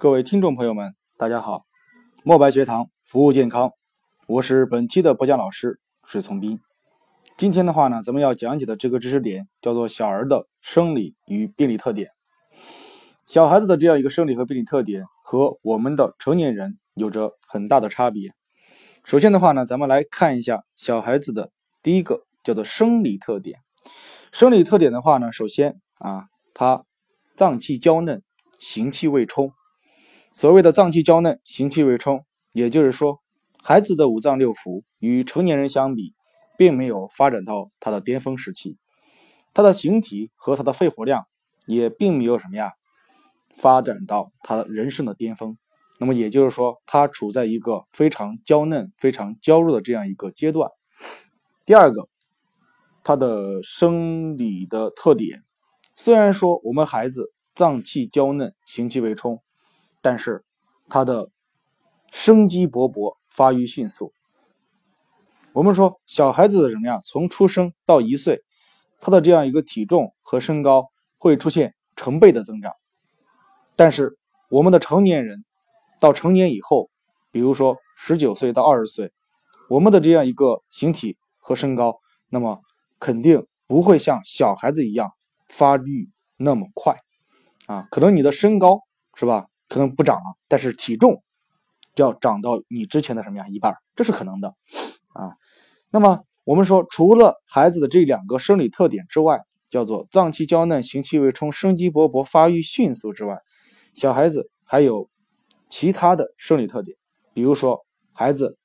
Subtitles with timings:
[0.00, 1.66] 各位听众朋友们，大家好！
[2.24, 3.72] 墨白学堂服务健康，
[4.26, 6.58] 我是本期的播讲老师水从斌。
[7.36, 12.08] 今天的话呢，咱们要讲解的这个知识点叫做小儿的生理与病理特点。
[13.26, 18.30] 小孩子的这样一个生理和病理特点和我们的成年人有着很大的差别。
[19.04, 21.50] 首先的话呢，咱们来看一下小孩子的
[21.82, 23.58] 第一个叫做生理特点。
[24.32, 26.86] 生理特点的话呢，首先啊，它
[27.36, 28.22] 脏器娇嫩，
[28.58, 29.52] 形气未充。
[30.32, 33.20] 所谓的脏器娇嫩，形气未充，也就是说，
[33.64, 36.14] 孩子的五脏六腑与成年人相比，
[36.56, 38.78] 并没有发展到他的巅峰时期，
[39.52, 41.26] 他的形体和他的肺活量
[41.66, 42.72] 也并没有什么呀，
[43.56, 45.58] 发展到他人生的巅峰。
[45.98, 50.70] 那么也就是说，他处在一个非常娇嫩、非常娇弱的这样一个阶段。
[51.66, 52.08] 第二个，
[53.02, 55.42] 他的生理的特点，
[55.96, 59.42] 虽然说我们孩子脏器娇嫩，形气未充。
[60.00, 60.44] 但是，
[60.88, 61.30] 他的
[62.10, 64.12] 生机勃勃，发育迅速。
[65.52, 67.00] 我们说小孩子的什么呀？
[67.04, 68.42] 从出生到一岁，
[69.00, 72.72] 他的这样一个体重和身高会出现成倍的增长。
[73.76, 74.16] 但是
[74.48, 75.44] 我们的成年人
[75.98, 76.88] 到成年以后，
[77.30, 79.12] 比如说十九岁到二十岁，
[79.68, 82.60] 我们的这样一个形体和身高，那么
[82.98, 85.12] 肯定不会像小孩子一样
[85.48, 86.96] 发育那么快
[87.66, 87.88] 啊。
[87.90, 88.80] 可能你的身高
[89.14, 89.46] 是吧？
[89.70, 91.22] 可能不长了，但是体重
[91.94, 94.48] 就要长到你之前的什么呀一半，这是可能的
[95.14, 95.36] 啊。
[95.92, 103.38] 那么我们说，除了孩子的这两个生理特点之外，叫做脏器娇嫩、形气未充、生机勃勃、发育迅速之外，
[103.94, 105.08] 小孩子还有
[105.68, 106.96] 其他的生理特点，
[107.32, 108.58] 比如说孩子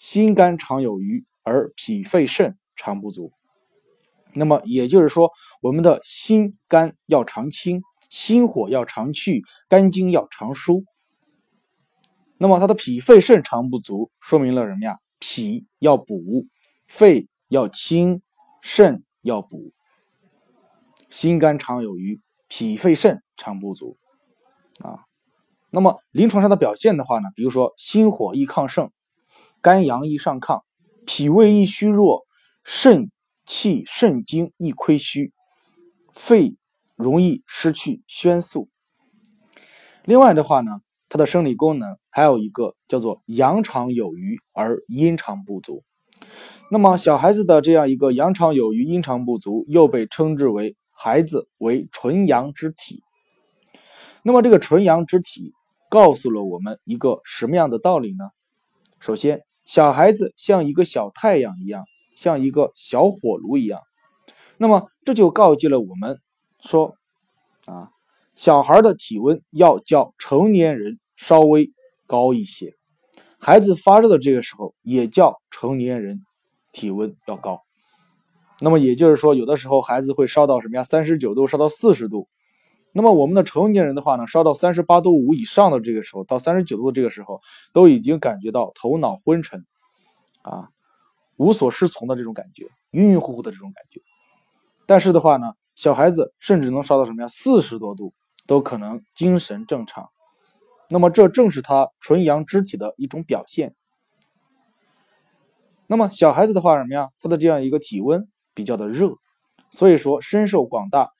[0.00, 3.30] 心肝常有余，而脾肺肾常不足。
[4.34, 5.30] 那么也就是说，
[5.62, 7.80] 我们的心肝要常清。
[8.08, 10.84] 心火要常去，肝经要常疏。
[12.38, 14.98] 那么他的脾肺肾常不足，说明了什么呀？
[15.18, 16.46] 脾要补，
[16.86, 18.22] 肺要清，
[18.62, 19.72] 肾要补。
[21.10, 23.96] 心肝常有余，脾肺肾常不足
[24.84, 25.00] 啊。
[25.70, 28.90] 那么临床上的表现的话呢，比如说心火易亢盛，
[29.60, 30.62] 肝阳易上亢，
[31.06, 32.26] 脾胃易虚弱，
[32.62, 33.10] 肾
[33.46, 35.32] 气肾精易亏虚，
[36.12, 36.57] 肺。
[36.98, 38.68] 容易失去宣素。
[40.04, 45.84] 另外的话呢，它的生理功能还有一个叫做阳常有余而阴常不足。
[46.70, 53.02] 那么小孩子的这样一个阳常有余、阴常不足，又被称之为孩子为纯阳之体。
[54.22, 55.52] 那么这个纯阳之体
[55.88, 58.24] 告诉了我们一个什么样的道理呢？
[58.98, 61.84] 首先，小孩子像一个小太阳一样，
[62.16, 63.80] 像一个小火炉一样。
[64.56, 66.18] 那么这就告诫了我们。
[66.60, 66.96] 说，
[67.66, 67.90] 啊，
[68.34, 71.70] 小孩的体温要较成年人稍微
[72.06, 72.74] 高一些，
[73.38, 76.24] 孩子发热的这个时候也较成年人
[76.72, 77.62] 体温要高。
[78.60, 80.82] 那么也就是说，有的时候孩子会烧到什么呀？
[80.82, 82.28] 三十九度，烧到四十度。
[82.92, 87.40] 那么我们的成年人的话呢，烧到三十八度五以上的这个时候，到三十九度的这个时候，
[87.72, 89.64] 都已经感觉到头脑昏沉，
[90.42, 90.70] 啊，
[91.36, 94.00] 无所适从的这种感觉，晕晕乎乎的这种感觉。
[94.86, 95.52] 但是的话呢？
[95.78, 97.28] 小孩子甚至能烧到什么呀？
[97.28, 98.12] 四十多度
[98.48, 100.10] 都可能精神正常，
[100.90, 103.76] 那么这正是他纯阳之体的一种表现。
[105.86, 107.10] 那么小孩子的话什么呀？
[107.20, 109.18] 他的这样一个体温比较的热，
[109.70, 111.12] 所以说深受广大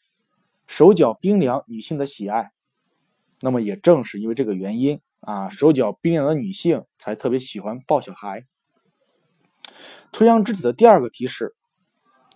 [0.67, 2.51] 手脚冰凉女性的喜爱。
[3.41, 8.45] 那么也正是因为这个原因啊，手脚冰凉的女性才特别喜欢抱小孩。
[10.13, 11.55] 纯阳之体的第二个提示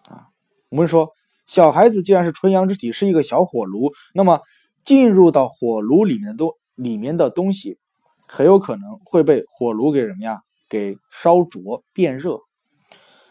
[0.04, 0.28] 啊，
[0.68, 1.16] 我们说。
[1.52, 4.40] 小孩子既然是纯阳之体，是一个小火炉，那么
[4.82, 6.46] 进入到火炉里面的
[6.76, 7.78] 里面的东西，
[8.26, 10.40] 很有可能会被火炉给什么呀？
[10.70, 12.40] 给烧灼变热。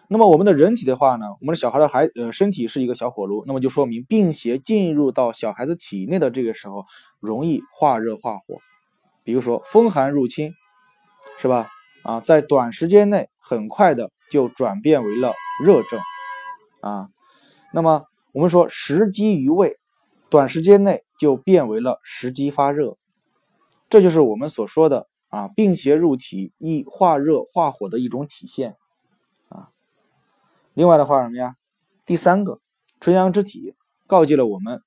[0.07, 6.85] 那么我们的人体的话呢，我们的小孩的孩呃身体是一个小火炉，那么就说明病邪进入到小孩子体内的这个时候，
[7.19, 8.59] 容易化热化火。
[9.23, 10.53] 比如说风寒入侵，
[11.39, 11.69] 是吧？
[12.03, 15.33] 啊，在短时间内很快的就转变为了
[15.65, 15.99] 热症，
[16.81, 17.07] 啊。
[17.73, 19.77] 那么我们说食积于胃，
[20.29, 22.97] 短时间内就变为了食积发热，
[23.89, 28.77] 这就是我们所说的啊病邪入体易化热化火的一种体现
[29.49, 29.69] 啊。
[30.73, 31.55] 另外的话什么呀？
[32.05, 32.59] 第三个
[32.99, 33.75] 纯阳之体
[34.07, 34.81] 告诫了我们：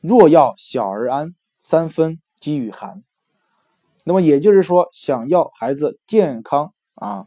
[0.00, 3.02] 若要小儿安，三分饥与寒。
[4.04, 7.26] 那么也就是说，想要孩子健康啊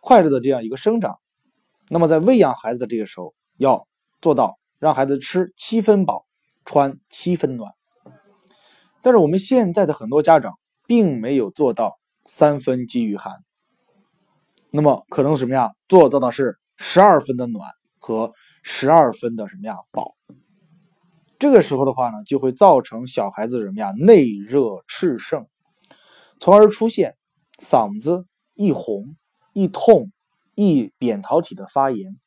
[0.00, 1.18] 快乐的这样一个生长。
[1.88, 3.86] 那么在喂养孩子的这个时候，要
[4.20, 6.26] 做到让孩子吃七分饱，
[6.64, 7.72] 穿七分暖。
[9.02, 13.32] 但是我们现在的很多家长并没有做到三分饥与寒，
[14.70, 15.72] 那么可能什么呀？
[15.88, 17.70] 做到的是十二分的暖
[18.00, 18.32] 和
[18.62, 20.16] 十二分的什么呀饱。
[21.38, 25.46] 这个时候的话呢，就会造成小孩子什么呀内热炽盛，
[26.40, 27.14] 从而出现
[27.58, 29.16] 嗓子易红、
[29.52, 30.10] 易痛、
[30.54, 32.18] 易扁桃体的发炎。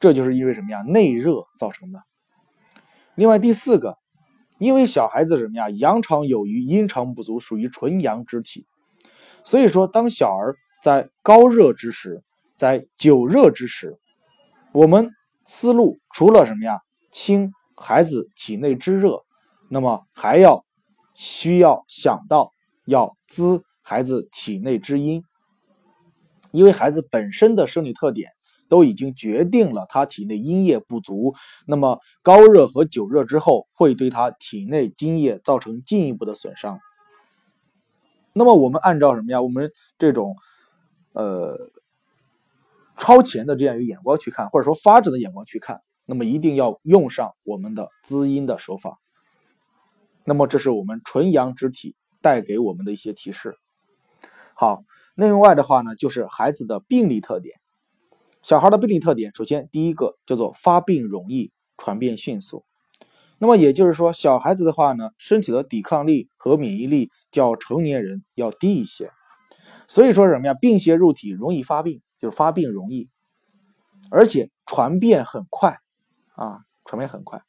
[0.00, 0.80] 这就是因为什么呀？
[0.80, 2.02] 内热造成的。
[3.14, 3.98] 另外第四个，
[4.58, 5.68] 因为小孩子什么呀？
[5.68, 8.66] 阳常有余，阴常不足，属于纯阳之体。
[9.44, 12.24] 所以说，当小儿在高热之时，
[12.56, 13.98] 在久热之时，
[14.72, 15.10] 我们
[15.44, 16.80] 思路除了什么呀？
[17.12, 19.20] 清孩子体内之热，
[19.68, 20.64] 那么还要
[21.14, 22.52] 需要想到
[22.86, 25.22] 要滋孩子体内之阴，
[26.52, 28.30] 因为孩子本身的生理特点。
[28.70, 31.34] 都已经决定了他体内阴液不足，
[31.66, 36.80] 那么高热和久热之后会对他体内津液造成进一步的损伤。
[38.32, 39.42] 那么我们按照什么呀？
[39.42, 40.36] 我们这种
[41.12, 41.58] 呃
[42.96, 48.98] 超前的这样一个眼光去看，或者说发展的眼光去看，那么一定要用上我们的滋阴的手法。
[50.24, 53.56] 那么这是我们纯阳之体带给我们的一些提示。
[54.54, 54.84] 好，
[55.16, 57.59] 另外的话呢，就是孩子的病理特点。
[58.42, 62.64] 小孩的病理特点，首先第一个叫做发病容易，传变迅速。
[63.38, 69.10] 那么也就是说，小孩子的话呢，身体的抵抗力和免疫力较成年人要低一些。
[69.86, 70.54] 所以说什么呀？
[70.54, 73.10] 病邪入体容易发病，就是发病容易，
[74.10, 75.78] 而且传变很快
[76.34, 77.42] 啊，传变很快。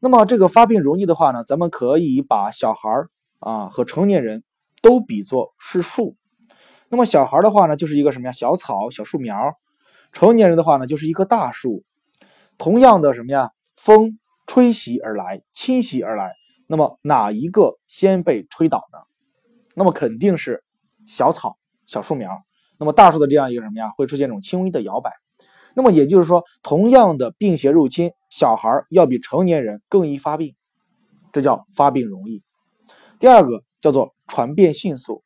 [0.00, 2.90] 那么这个发病容易的话呢，咱们可以把小孩
[3.38, 4.44] 啊和成年人
[4.82, 6.16] 都比作是树。
[6.90, 8.32] 那么小孩的话呢，就是一个什么呀？
[8.32, 9.34] 小草、小树苗。
[10.12, 11.84] 成年人的话呢，就是一棵大树，
[12.56, 13.50] 同样的什么呀？
[13.76, 16.32] 风吹袭而来，侵袭而来，
[16.66, 18.98] 那么哪一个先被吹倒呢？
[19.74, 20.64] 那么肯定是
[21.06, 21.56] 小草、
[21.86, 22.30] 小树苗。
[22.78, 25.12] 那么大树的这样一个什么呀，会出现这种轻微的摇摆。
[25.74, 30.56] 那么也就是说，同样的病邪入侵，小孩要比成年人更易发病，
[31.30, 32.42] 这叫发病容易。
[33.20, 35.22] 第二个叫做传变迅速。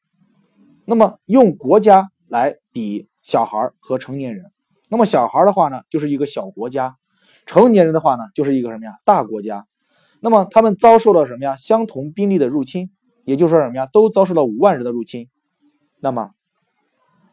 [0.84, 4.52] 那么用国家来比小孩和成年人。
[4.92, 6.96] 那么小孩的话呢，就是一个小国家；
[7.46, 8.98] 成年人的话呢，就是一个什么呀？
[9.06, 9.66] 大国家。
[10.20, 11.56] 那么他们遭受了什么呀？
[11.56, 12.92] 相同兵力的入侵，
[13.24, 13.86] 也就是说什么呀？
[13.90, 15.30] 都遭受了五万人的入侵。
[15.98, 16.32] 那么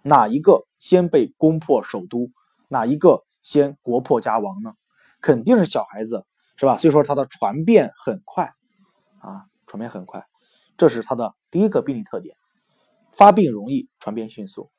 [0.03, 2.31] 哪一个先被攻破首都？
[2.69, 4.71] 哪一个先国破家亡呢？
[5.19, 6.77] 肯定是小孩子，是吧？
[6.77, 8.53] 所以说它的传变很快
[9.19, 10.25] 啊，传变很快，
[10.77, 12.37] 这是它的第一个病例特点：
[13.11, 14.71] 发病容易，传变迅速。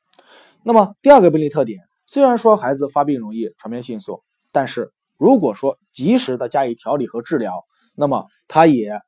[0.63, 1.90] 那么第二个病例特点。
[2.11, 7.65] 虽然说孩子发病容易，传变迅速，但是如果说及时的加以调理和治疗，
[7.95, 9.01] 那么他也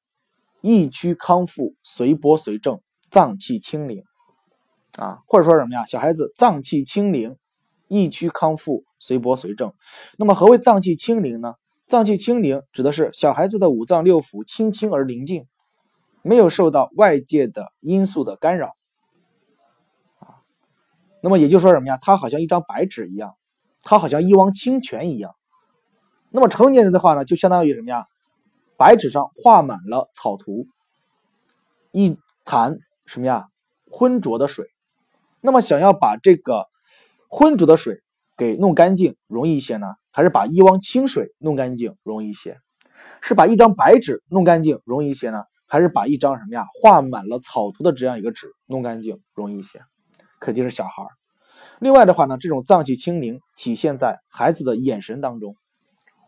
[0.61, 4.05] 易趋康复，随波随症，脏气清零
[5.01, 5.85] 啊，或者说什么呀？
[5.85, 7.37] 小孩子脏气清零，
[7.89, 9.73] 易趋康复，随波随症。
[10.17, 11.55] 那么何谓脏气清零呢？
[11.89, 15.49] 脏气清零指的是小孩子的五脏六腑清清而宁静，
[16.23, 18.77] 没有受到外界的因素的干扰。
[21.23, 21.99] 那么也就说什么呀？
[22.03, 23.37] 他好像一张白纸一样，
[23.83, 25.35] 他好像一汪清泉一样。
[26.31, 28.07] 那么成年人的话呢，就相当于什么呀？
[28.77, 30.67] 白纸上画满了草图，
[31.93, 32.77] 一潭
[33.07, 33.47] 什么呀？
[33.89, 34.67] 浑浊的水。
[35.41, 36.67] 那么想要把这个
[37.29, 38.03] 浑浊的水
[38.37, 42.59] 给弄干净容易一些呢，还是把一汪清水弄干净容易一些？
[43.21, 46.67] 是把一张白纸弄干净容易一些呢，还是把一张什么呀？
[46.81, 49.81] 画满了草图的这样一个纸弄干净容易一些？
[50.43, 51.05] 肯定是小孩
[51.79, 55.55] 另外的话呢，这种脏气清零体现在孩子的眼神当中。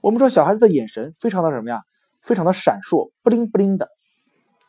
[0.02, 1.82] 我们说小孩子的眼神非常的什么呀？
[2.22, 3.88] 非常的闪烁，不灵不灵的，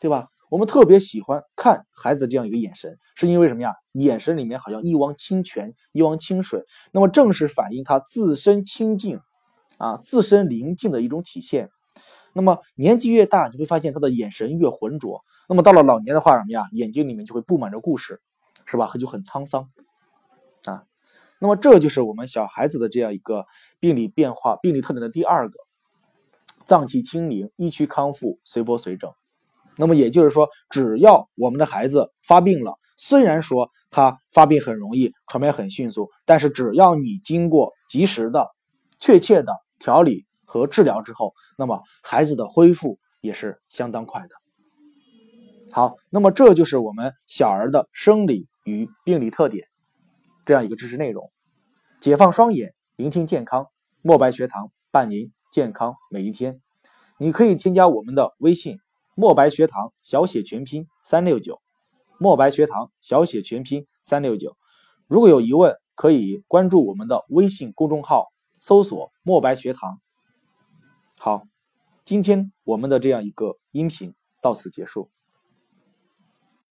[0.00, 0.26] 对吧？
[0.50, 3.74] 我们特别喜欢看孩子这样一个眼神，是因为什么呀？
[3.92, 6.64] 眼神里面好像一汪清泉，一汪清水。
[6.92, 9.20] 那么正是反映他自身清净
[9.78, 11.70] 啊，自身宁静的一种体现。
[12.32, 15.20] 那么年纪越大，你会发现他的眼神越浑浊。
[15.48, 16.66] 那么到了老年的话，什么呀？
[16.72, 18.20] 眼睛里面就会布满着故事。
[18.66, 18.90] 是吧？
[19.00, 19.70] 就很沧桑
[20.64, 20.84] 啊。
[21.38, 23.46] 那么这就是我们小孩子的这样一个
[23.78, 25.58] 病理变化、病理特点的第二个，
[26.66, 29.12] 脏器清零，易趋康复，随波随症。
[29.76, 38.48] 那么也就是说，只要我们的孩子发病了，虽然说他发病很容易，传变很迅速，但是只要你经过及时的、
[38.98, 44.30] 确切的调理和治疗之后，那么孩子的恢复也是相当快的。
[45.70, 48.48] 好，那么这就是我们小儿的生理。
[48.66, 49.68] 与病理特点
[50.44, 51.30] 这样一个知识内容，
[52.00, 53.68] 解放双眼，聆听健康，
[54.02, 56.60] 墨白学堂伴您健康每一天。
[57.18, 58.78] 你可以添加我们的微信
[59.14, 61.62] 墨白学堂小写全拼三六九，
[62.18, 64.56] 墨白学堂小写全拼三六九。
[65.06, 70.00] 如果有疑问，可以关注我们的微信公众号，搜索“墨白学堂”。
[71.16, 71.44] 好，
[72.04, 75.08] 今天我们的这样一个音频到此结束。